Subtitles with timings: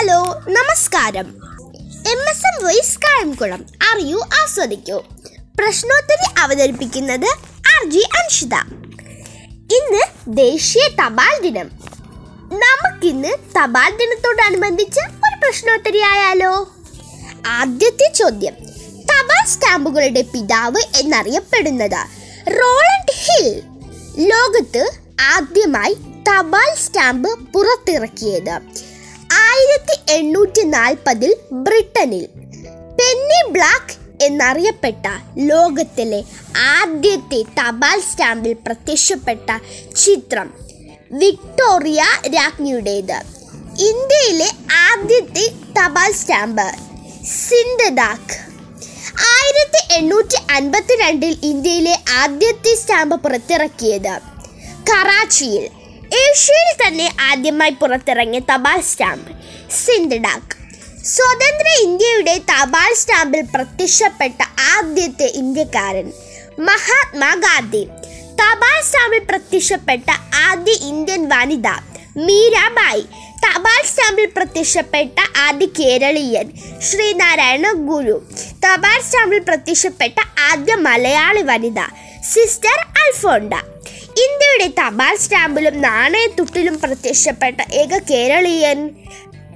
[0.00, 1.34] Hello നമസ്കാരം.
[2.10, 3.66] M S M voice Kayamkulam.
[3.92, 5.02] അറിയൂ ആസ്വദിക്കൂ.
[5.58, 7.26] പ്രശ്നോത്തരി അവതരിപ്പിക്കുന്നത്
[7.74, 8.54] ആർ ജി അൻഷിത.
[9.52, 11.70] ഇന്ന് ദേശീയ തപാൽ ദിനം.
[12.52, 16.68] നമുക്കിന്ന് തപാൽ ദിനത്തോടനുബന്ധിച്ച് ഒരു പ്രശ്നോത്തരി ആയാലോ?
[17.46, 18.54] ആദ്യത്തെ ചോദ്യം.
[19.00, 22.06] തപാൽ സ്റ്റാമ്പുകളുടെ പിതാവ് എന്നറിയപ്പെടുന്നത്
[22.50, 23.62] റോളണ്ട് ഹിൽ.
[24.28, 24.90] ലോകത്ത്
[25.20, 25.94] ആദ്യമായി
[26.28, 28.60] തപാൽ സ്റ്റാമ്പ് പുറത്തിറക്കിയത്.
[29.50, 31.30] ആയിരത്തി എണ്ണൂറ്റി നാൽപ്പതിൽ
[31.66, 32.24] ബ്രിട്ടനിൽ.
[32.98, 33.94] പെന്നി ബ്ലാക്ക്
[34.26, 35.06] എന്നറിയപ്പെട്ട
[35.50, 36.20] ലോകത്തിലെ
[36.72, 39.48] ആദ്യത്തെ തപാൽ സ്റ്റാമ്പിൽ പ്രത്യക്ഷപ്പെട്ട
[40.02, 40.48] ചിത്രം
[41.20, 42.02] വിക്ടോറിയ
[42.36, 43.18] രാജ്ഞിയുടേത്.
[43.88, 44.50] ഇന്ത്യയിലെ
[44.88, 45.46] ആദ്യത്തെ
[45.78, 46.66] തപാൽ സ്റ്റാമ്പ്
[47.38, 48.38] സിൻഡദാക്ക്
[49.32, 54.14] ആയിരത്തി എണ്ണൂറ്റി അൻപത്തിരണ്ടിൽ ഇന്ത്യയിലെ ആദ്യത്തെ സ്റ്റാമ്പ് പുറത്തിറക്കിയത്
[54.90, 55.64] കറാച്ചിയിൽ.
[56.24, 59.30] ഏഷ്യയിൽ തന്നെ ആദ്യമായി പുറത്തിറങ്ങിയ തപാൽ സ്റ്റാമ്പ്.
[59.70, 60.56] സിൻഡഡാക്ക്
[61.04, 64.40] സ്വതന്ത്ര ഇന്ത്യയുടെ തപാൽ സ്റ്റാമ്പിൽ പ്രത്യക്ഷപ്പെട്ട
[64.76, 66.12] ആദ്യത്തെ ഇന്ത്യക്കാരൻ
[66.58, 67.82] മഹാത്മാഗാന്ധി
[68.40, 70.10] തപാൽ സ്റ്റാമ്പിൽ പ്രത്യക്ഷപ്പെട്ട
[70.48, 71.68] ആദ്യ ഇന്ത്യൻ വനിത
[72.16, 73.02] മീരാബായി.
[73.44, 76.46] തപാൽ സ്റ്റാമ്പിൽ പ്രത്യക്ഷപ്പെട്ട ആദ്യ കേരളീയൻ
[76.80, 78.16] ശ്രീനാരായണ ഗുരു.
[78.64, 80.18] തപാൽ സ്റ്റാമ്പിൽ പ്രത്യക്ഷപ്പെട്ട
[80.50, 81.80] ആദ്യ മലയാളി വനിത
[82.32, 83.54] സിസ്റ്റർ അൽഫോണ്ട.
[84.26, 88.80] ഇന്ത്യയുടെ തപാൽ സ്റ്റാമ്പിലും നാണയത്തുട്ടിലും പ്രത്യക്ഷപ്പെട്ട ഏക കേരളീയൻ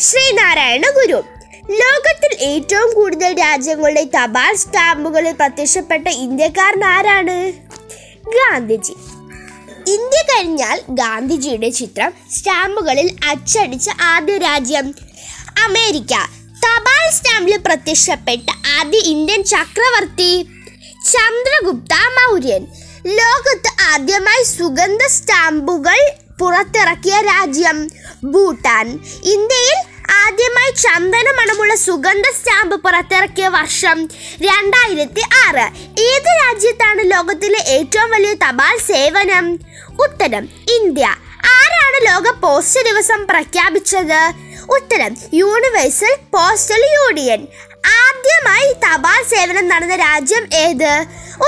[0.00, 1.24] ശ്രീനാരായണ ഗുരു.
[1.70, 7.52] ലോകത്തിൽ ഏറ്റവും കൂടുതൽ രാജ്യങ്ങളുടെ തപാൽ സ്റ്റാമ്പുകളിൽ പ്രത്യക്ഷപ്പെട്ട ഇന്ത്യക്കാരൻ ആരാണ്?
[8.28, 8.92] ഗാന്ധിജി.
[9.90, 14.94] ഇന്ത്യ കഴിഞ്ഞാൽ ഗാന്ധിജിയുടെ ചിത്രം സ്റ്റാമ്പുകളിൽ അച്ചടിച്ച ആദ്യ രാജ്യം
[15.64, 16.12] അമേരിക്ക.
[16.66, 20.42] തപാൽ സ്റ്റാമ്പിൽ പ്രത്യക്ഷപ്പെട്ട ആദ്യ ഇന്ത്യൻ ചക്രവർത്തി
[21.12, 22.66] ചന്ദ്രഗുപ്ത മൗര്യൻ.
[23.06, 26.10] ലോകത്ത് ആദ്യമായി സുഗന്ധ സ്റ്റാമ്പുകൾ
[26.40, 27.90] പുറത്തിറക്കിയ രാജ്യം
[28.24, 28.86] ഭൂട്ടാൻ.
[29.22, 29.87] ഇന്ത്യയിൽ
[30.28, 34.06] ആദ്യമായി ചന്ദനമണമുള്ള സുഗന്ധ സ്റ്റാമ്പ് പുറത്തിറക്കിയ വർഷം
[34.40, 35.64] രണ്ടായിരത്തി ആറ്
[36.00, 39.58] ഏത് രാജ്യത്താണ് ലോകത്തിലെ ഏറ്റവും വലിയ തപാൽ സേവനം?
[40.00, 41.06] ഉത്തരം ഇന്ത്യ.
[41.52, 44.20] ആരാണ് ലോക പോസ്റ്റ് ദിവസം പ്രഖ്യാപിച്ചത്?
[44.70, 47.46] ഉത്തരം യൂണിവേഴ്സൽ പോസ്റ്റൽ യൂണിയൻ.
[47.86, 50.92] ആദ്യമായി തപാൽ സേവനം നടന്ന രാജ്യം ഏത്?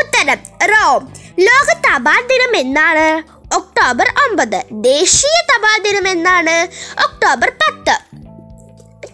[0.00, 1.02] ഉത്തരം റോം.
[1.38, 3.08] ലോക തപാൽ ദിനം എന്നാണ്.
[3.54, 4.62] ഒക്ടോബർ ഒമ്പത്.
[4.72, 6.56] ദേശീയ തപാൽ ദിനം എന്നാണ്.
[7.02, 8.09] ഒക്ടോബർ പത്ത്.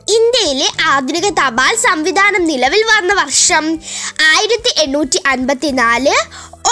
[0.09, 3.65] ഇന്ത്യയിലെ ആധുനിക തപാൽ സംവിധാനം നിലവിൽ വന്ന വർഷം
[4.34, 6.15] ആയിരത്തി എണ്ണൂറ്റി അൻപത്തി നാല്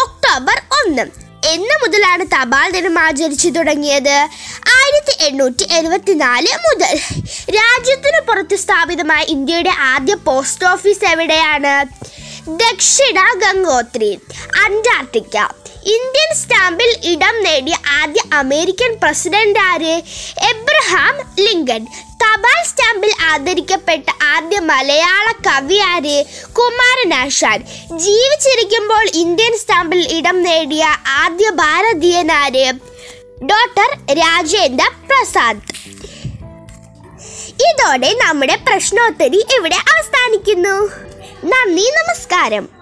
[0.03, 1.06] ഒക്ടോബർ ഒന്ന്.
[1.47, 4.17] എന്ന് മുതലാണ് തപാൽ ദിനം ആചരിച്ചു തുടങ്ങിയത്.
[4.77, 6.94] ആയിരത്തി എണ്ണൂറ്റി എഴുപത്തിനാല് മുതൽ
[7.59, 11.75] രാജ്യത്തിന് പുറത്ത് സ്ഥാപിതമായ ഇന്ത്യയുടെ ആദ്യ പോസ്റ്റ് ഓഫീസ് എവിടെയാണ്?
[12.62, 14.12] ദക്ഷിണ ഗംഗോത്രി
[14.65, 15.37] അന്റാർട്ടിക്ക.
[15.97, 19.94] ഇന്ത്യൻ സ്റ്റാമ്പിൽ ഇടം നേടിയ ആദ്യ അമേരിക്കൻ പ്രസിഡന്റ് ആര്
[20.50, 21.04] എബ്രഹാം
[21.65, 27.65] ലിങ്കൺ തപാൽ സ്റ്റാമ്പിൽ ആദരിക്കപ്പെട്ട ആദ്യ മലയാള കവിയാര് കുമാരനാശാൻ
[27.97, 32.67] ജീവിച്ചിരിക്കുമ്പോൾ ഇന്ത്യൻ സ്റ്റാമ്പിൽ ഇടം നേടിയ ആദ്യ ഭാരതീയനാര്
[33.43, 35.63] ഡോക്ടർ രാജേന്ദ്ര പ്രസാദ്.
[37.69, 40.77] ഇതോടെ നമ്മുടെ പ്രശ്നോത്തരി ഇവിടെ അവസാനിക്കുന്നു.
[41.45, 42.74] നന്ദി നമസ്കാരം.